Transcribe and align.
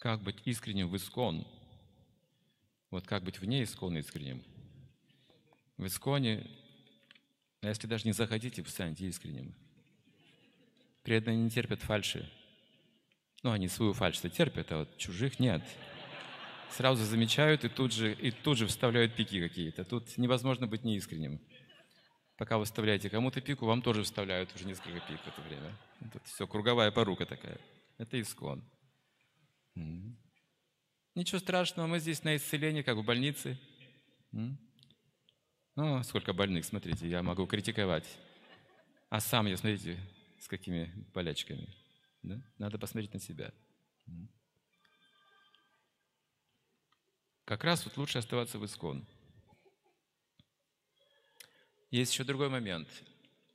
Как 0.00 0.22
быть 0.22 0.36
искренним 0.46 0.88
в 0.88 0.96
искон? 0.96 1.46
Вот 2.90 3.06
как 3.06 3.22
быть 3.22 3.38
вне 3.38 3.62
искона 3.62 3.98
искренним? 3.98 4.42
В 5.76 5.86
исконе, 5.86 6.46
а 7.60 7.68
если 7.68 7.86
даже 7.86 8.06
не 8.06 8.12
захотите, 8.12 8.62
вы 8.62 8.70
станете 8.70 9.06
искренним. 9.06 9.54
Преданные 11.02 11.42
не 11.42 11.50
терпят 11.50 11.82
фальши. 11.82 12.30
Ну, 13.42 13.50
они 13.50 13.68
свою 13.68 13.92
фальшь 13.92 14.20
терпят, 14.20 14.72
а 14.72 14.78
вот 14.78 14.96
чужих 14.96 15.38
нет. 15.38 15.62
Сразу 16.70 17.04
замечают 17.04 17.64
и 17.64 17.68
тут 17.68 17.92
же, 17.92 18.14
и 18.14 18.30
тут 18.30 18.56
же 18.56 18.66
вставляют 18.66 19.14
пики 19.14 19.38
какие-то. 19.38 19.84
Тут 19.84 20.16
невозможно 20.16 20.66
быть 20.66 20.82
неискренним. 20.82 21.42
Пока 22.38 22.56
вы 22.56 22.64
вставляете 22.64 23.10
кому-то 23.10 23.42
пику, 23.42 23.66
вам 23.66 23.82
тоже 23.82 24.04
вставляют 24.04 24.54
уже 24.56 24.64
несколько 24.64 24.98
пик 25.00 25.20
в 25.20 25.28
это 25.28 25.42
время. 25.42 25.76
Тут 26.10 26.26
все, 26.26 26.46
круговая 26.46 26.90
порука 26.90 27.26
такая. 27.26 27.60
Это 27.98 28.18
искон. 28.18 28.64
Ничего 31.14 31.38
страшного, 31.38 31.86
мы 31.86 31.98
здесь 31.98 32.22
на 32.24 32.36
исцелении, 32.36 32.82
как 32.82 32.96
в 32.96 33.04
больнице. 33.04 33.58
Ну, 34.32 36.02
сколько 36.02 36.32
больных, 36.32 36.64
смотрите, 36.64 37.08
я 37.08 37.22
могу 37.22 37.46
критиковать. 37.46 38.06
А 39.08 39.20
сам 39.20 39.46
я, 39.46 39.56
смотрите, 39.56 39.98
с 40.38 40.46
какими 40.46 40.92
болячками. 41.12 41.68
Да? 42.22 42.40
Надо 42.58 42.78
посмотреть 42.78 43.12
на 43.12 43.20
себя. 43.20 43.52
Как 47.44 47.64
раз 47.64 47.84
вот 47.84 47.96
лучше 47.96 48.18
оставаться 48.18 48.58
в 48.58 48.64
искон. 48.64 49.06
Есть 51.90 52.12
еще 52.12 52.22
другой 52.22 52.48
момент. 52.48 52.88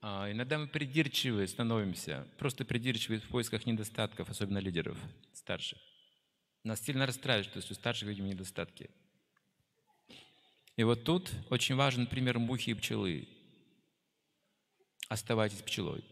А, 0.01 0.29
иногда 0.29 0.57
мы 0.57 0.67
придирчивы 0.67 1.47
становимся, 1.47 2.27
просто 2.37 2.65
придирчивы 2.65 3.19
в 3.19 3.29
поисках 3.29 3.65
недостатков, 3.65 4.29
особенно 4.29 4.57
лидеров 4.57 4.97
старших. 5.33 5.79
Нас 6.65 6.81
сильно 6.81 7.05
расстраивает, 7.05 7.45
что 7.45 7.73
у 7.73 7.75
старших 7.75 8.09
видим 8.09 8.25
недостатки. 8.25 8.89
И 10.75 10.83
вот 10.83 11.03
тут 11.03 11.31
очень 11.51 11.75
важен 11.75 12.07
пример 12.07 12.39
мухи 12.39 12.71
и 12.71 12.73
пчелы. 12.73 13.29
Оставайтесь 15.07 15.61
пчелой. 15.61 16.03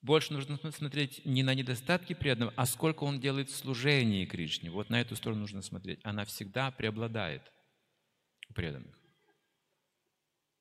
Больше 0.00 0.32
нужно 0.32 0.58
смотреть 0.70 1.24
не 1.24 1.42
на 1.42 1.54
недостатки 1.56 2.12
преданного, 2.12 2.54
а 2.54 2.66
сколько 2.66 3.02
он 3.02 3.18
делает 3.18 3.50
в 3.50 3.56
служении 3.56 4.26
Кришне. 4.26 4.70
Вот 4.70 4.90
на 4.90 5.00
эту 5.00 5.16
сторону 5.16 5.40
нужно 5.40 5.60
смотреть. 5.60 5.98
Она 6.04 6.24
всегда 6.24 6.70
преобладает 6.70 7.42
у 8.48 8.54
преданных. 8.54 8.96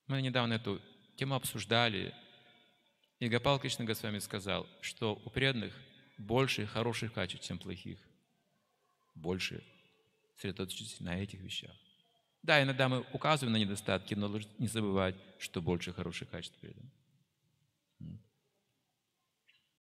Мы 0.08 0.24
недавно 0.24 0.54
эту 0.54 0.82
тему 1.18 1.36
обсуждали, 1.36 2.16
и 3.20 3.30
Гопал 3.30 3.60
Кришна 3.60 3.86
Госвами 3.86 4.18
сказал, 4.18 4.68
что 4.82 5.22
у 5.24 5.30
преданных 5.30 5.76
больше 6.18 6.66
хороших 6.66 7.14
качеств, 7.14 7.46
чем 7.48 7.60
плохих. 7.60 8.00
Больше 9.16 9.64
сосредоточиться 10.36 11.04
на 11.04 11.20
этих 11.22 11.40
вещах. 11.40 11.76
Да, 12.44 12.62
иногда 12.62 12.88
мы 12.88 13.06
указываем 13.14 13.54
на 13.54 13.58
недостатки, 13.58 14.14
но 14.14 14.28
нужно 14.28 14.50
не 14.58 14.68
забывать, 14.68 15.16
что 15.40 15.62
больше 15.62 15.94
хороших 15.94 16.30
качеств 16.30 16.58
преданных. 16.60 16.92